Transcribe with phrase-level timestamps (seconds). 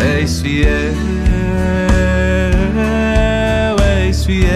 [0.00, 0.94] és fiel,
[4.06, 4.48] és fiel,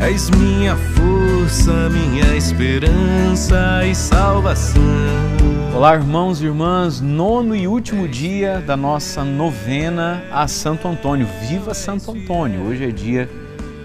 [0.00, 4.82] és minha força, minha esperança e salvação.
[5.74, 11.26] Olá, irmãos e irmãs, nono e último dia da nossa novena a Santo Antônio.
[11.48, 12.62] Viva Santo Antônio!
[12.66, 13.28] Hoje é dia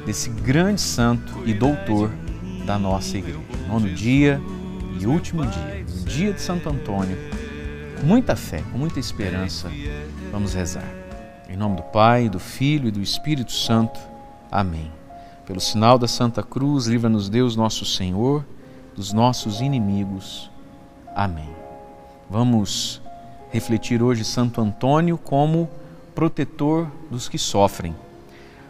[0.05, 2.09] desse grande santo e doutor
[2.65, 3.39] da nossa igreja.
[3.67, 4.41] Nono dia
[4.99, 7.17] e último dia, dia de Santo Antônio.
[8.03, 9.69] Muita fé, com muita esperança,
[10.31, 10.87] vamos rezar.
[11.47, 13.99] Em nome do Pai, do Filho e do Espírito Santo.
[14.51, 14.91] Amém.
[15.45, 18.43] Pelo sinal da Santa Cruz, livra-nos Deus, nosso Senhor,
[18.95, 20.49] dos nossos inimigos.
[21.15, 21.49] Amém.
[22.27, 23.01] Vamos
[23.51, 25.69] refletir hoje Santo Antônio como
[26.15, 27.95] protetor dos que sofrem.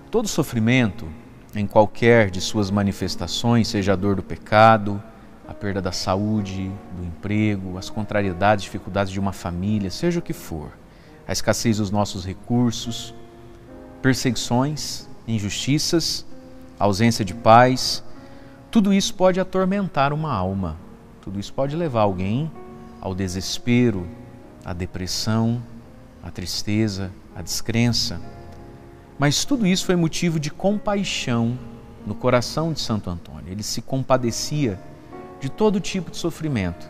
[0.10, 1.08] Todo sofrimento,
[1.56, 5.02] em qualquer de suas manifestações, seja a dor do pecado,
[5.48, 10.34] a perda da saúde, do emprego, as contrariedades, dificuldades de uma família, seja o que
[10.34, 10.72] for,
[11.28, 13.14] a escassez dos nossos recursos,
[14.02, 16.26] perseguições, injustiças,
[16.80, 18.04] ausência de paz,
[18.70, 20.78] tudo isso pode atormentar uma alma,
[21.22, 22.52] tudo isso pode levar alguém
[23.00, 24.08] ao desespero,
[24.64, 25.62] à depressão,
[26.24, 28.22] à tristeza, à descrença.
[29.20, 31.58] Mas tudo isso foi motivo de compaixão
[32.06, 33.52] no coração de Santo Antônio.
[33.52, 34.80] Ele se compadecia
[35.42, 36.90] de todo tipo de sofrimento.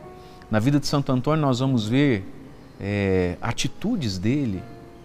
[0.51, 2.23] Na vida de Santo Antônio, nós vamos ver
[2.79, 4.61] é, atitudes dele,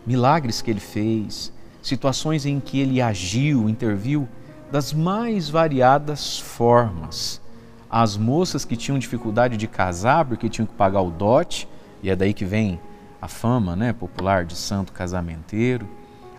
[0.07, 4.29] milagres que ele fez, situações em que ele agiu, interviu
[4.71, 7.41] das mais variadas formas
[7.91, 11.69] as moças que tinham dificuldade de casar porque tinham que pagar o dote,
[12.03, 12.81] e é daí que vem
[13.21, 15.89] a fama né, popular de santo casamenteiro,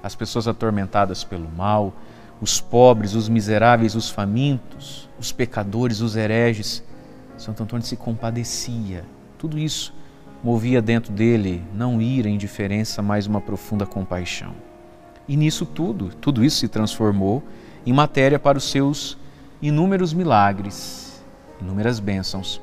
[0.04, 1.94] as pessoas atormentadas pelo mal,
[2.40, 6.84] os pobres, os miseráveis, os famintos, os pecadores, os hereges.
[7.38, 9.06] Santo Antônio se compadecia.
[9.38, 9.94] Tudo isso
[10.44, 14.54] movia dentro dele não ira, indiferença, mas uma profunda compaixão.
[15.28, 17.44] E nisso tudo, tudo isso se transformou
[17.86, 19.18] em matéria para os seus
[19.62, 21.08] inúmeros milagres
[21.62, 22.62] inúmeras bênçãos.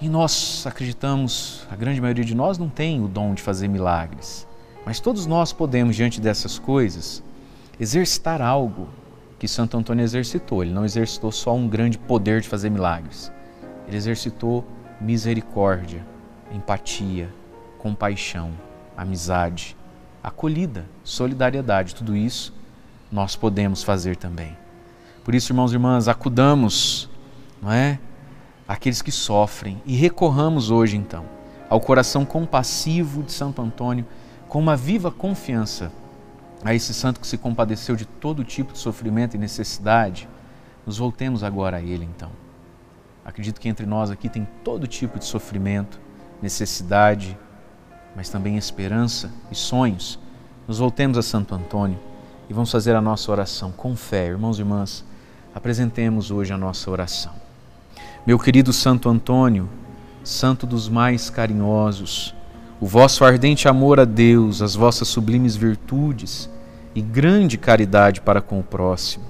[0.00, 4.46] E nós acreditamos, a grande maioria de nós não tem o dom de fazer milagres,
[4.84, 7.22] mas todos nós podemos, diante dessas coisas,
[7.78, 8.88] exercitar algo
[9.38, 10.62] que Santo Antônio exercitou.
[10.62, 13.30] Ele não exercitou só um grande poder de fazer milagres,
[13.86, 14.64] ele exercitou
[15.00, 16.04] misericórdia,
[16.52, 17.28] empatia,
[17.78, 18.52] compaixão,
[18.96, 19.76] amizade,
[20.22, 22.54] acolhida, solidariedade, tudo isso
[23.10, 24.56] nós podemos fazer também.
[25.24, 27.10] Por isso, irmãos e irmãs, acudamos
[27.62, 27.98] não é?
[28.66, 29.80] Aqueles que sofrem.
[29.86, 31.24] E recorramos hoje, então,
[31.70, 34.04] ao coração compassivo de Santo Antônio,
[34.48, 35.92] com uma viva confiança
[36.64, 40.28] a esse santo que se compadeceu de todo tipo de sofrimento e necessidade.
[40.84, 42.30] Nos voltemos agora a ele, então.
[43.24, 46.00] Acredito que entre nós aqui tem todo tipo de sofrimento,
[46.40, 47.38] necessidade,
[48.16, 50.18] mas também esperança e sonhos.
[50.66, 51.98] Nos voltemos a Santo Antônio
[52.48, 54.26] e vamos fazer a nossa oração com fé.
[54.26, 55.04] Irmãos e irmãs,
[55.54, 57.32] apresentemos hoje a nossa oração.
[58.26, 59.68] Meu querido Santo Antônio,
[60.24, 62.34] santo dos mais carinhosos,
[62.80, 66.50] o vosso ardente amor a Deus, as vossas sublimes virtudes
[66.94, 69.24] e grande caridade para com o próximo,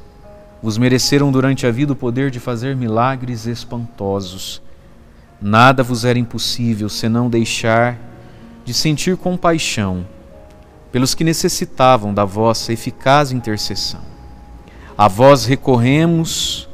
[0.62, 4.62] vos mereceram durante a vida o poder de fazer milagres espantosos.
[5.40, 7.98] Nada vos era impossível senão deixar
[8.64, 10.06] de sentir compaixão
[10.92, 14.00] pelos que necessitavam da vossa eficaz intercessão.
[14.96, 16.68] A vós recorremos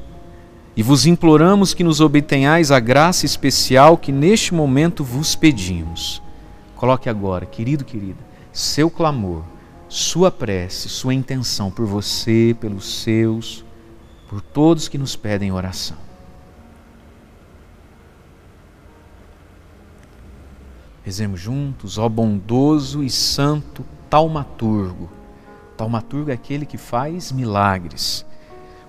[0.76, 6.20] e vos imploramos que nos obtenhais a graça especial que neste momento vos pedimos.
[6.76, 8.18] Coloque agora, querido, querida,
[8.52, 9.42] seu clamor,
[9.88, 13.64] sua prece, sua intenção por você, pelos seus,
[14.28, 15.96] por todos que nos pedem oração.
[21.02, 25.08] Rezemos juntos, ó bondoso e santo taumaturgo.
[25.76, 28.26] Taumaturgo é aquele que faz milagres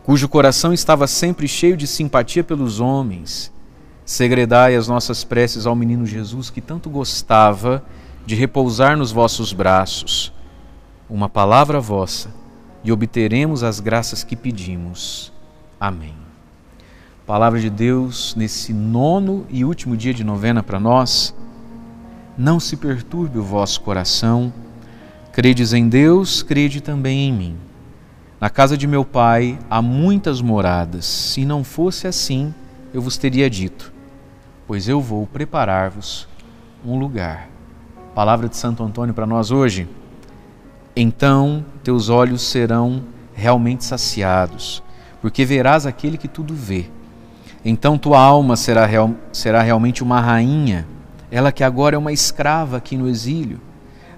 [0.09, 3.51] cujo coração estava sempre cheio de simpatia pelos homens,
[4.03, 7.83] segredai as nossas preces ao menino Jesus que tanto gostava
[8.25, 10.33] de repousar nos vossos braços.
[11.07, 12.33] Uma palavra vossa
[12.83, 15.31] e obteremos as graças que pedimos.
[15.79, 16.15] Amém.
[17.25, 21.35] Palavra de Deus nesse nono e último dia de novena para nós.
[22.37, 24.51] Não se perturbe o vosso coração.
[25.31, 27.57] Credes em Deus, crede também em mim.
[28.39, 31.05] Na casa de meu pai há muitas moradas.
[31.05, 32.53] Se não fosse assim,
[32.93, 33.93] eu vos teria dito,
[34.65, 36.27] pois eu vou preparar-vos
[36.85, 37.49] um lugar.
[38.15, 39.87] Palavra de Santo Antônio para nós hoje.
[41.01, 43.01] Então teus olhos serão
[43.33, 44.83] realmente saciados,
[45.21, 46.87] porque verás aquele que tudo vê.
[47.63, 50.85] Então tua alma será, real, será realmente uma rainha
[51.31, 53.61] ela que agora é uma escrava aqui no exílio.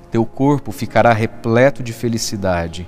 [0.10, 2.88] Teu corpo ficará repleto de felicidade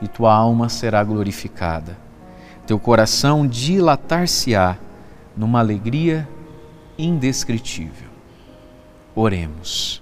[0.00, 1.96] e tua alma será glorificada.
[2.66, 4.76] Teu coração dilatar-se-á
[5.36, 6.28] numa alegria
[6.98, 8.08] indescritível.
[9.14, 10.01] Oremos.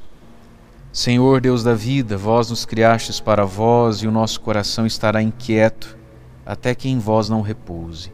[0.93, 5.97] Senhor Deus da vida, vós nos criastes para vós e o nosso coração estará inquieto
[6.45, 8.13] até que em vós não repouse.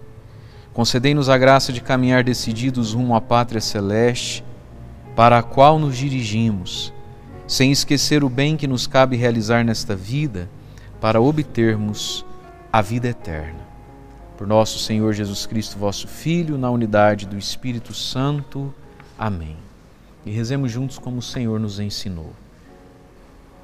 [0.74, 4.44] Concedei-nos a graça de caminhar decididos rumo à pátria celeste,
[5.14, 6.92] para a qual nos dirigimos,
[7.46, 10.50] sem esquecer o bem que nos cabe realizar nesta vida,
[11.00, 12.26] para obtermos
[12.70, 13.66] a vida eterna.
[14.36, 18.74] Por nosso Senhor Jesus Cristo, vosso Filho, na unidade do Espírito Santo.
[19.18, 19.56] Amém.
[20.26, 22.34] E rezemos juntos como o Senhor nos ensinou.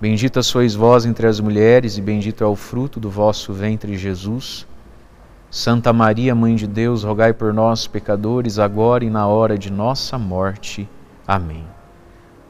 [0.00, 4.66] Bendita sois vós entre as mulheres, e bendito é o fruto do vosso ventre, Jesus.
[5.50, 10.18] Santa Maria, Mãe de Deus, rogai por nós, pecadores, agora e na hora de nossa
[10.18, 10.88] morte.
[11.26, 11.64] Amém.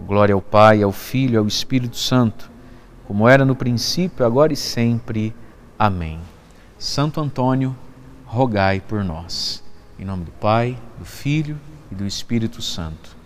[0.00, 2.50] Glória ao Pai, ao Filho e ao Espírito Santo,
[3.06, 5.34] como era no princípio, agora e sempre.
[5.78, 6.18] Amém.
[6.78, 7.76] Santo Antônio,
[8.24, 9.62] rogai por nós.
[9.98, 11.58] Em nome do Pai, do Filho
[11.92, 13.23] e do Espírito Santo.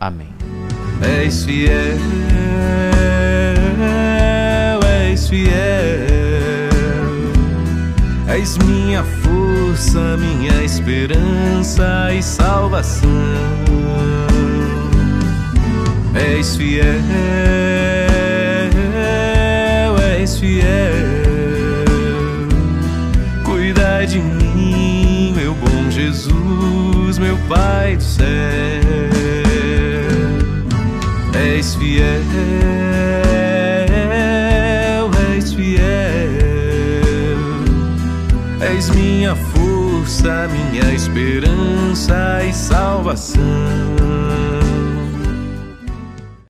[0.00, 0.28] Amém.
[1.22, 1.98] És fiel,
[5.12, 6.70] és fiel.
[8.34, 13.10] És minha força, minha esperança e salvação.
[16.14, 17.02] És fiel,
[39.20, 43.89] minha força, minha esperança e salvação.